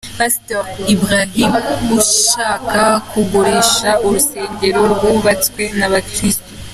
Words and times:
Pasteur 0.19 0.65
Ibrahim 0.93 1.53
ushaka 1.99 2.83
kugurisha 3.11 3.89
urusengero 4.05 4.79
rwubatswe 4.93 5.63
n’ 5.77 5.81
abakirisitu. 5.89 6.51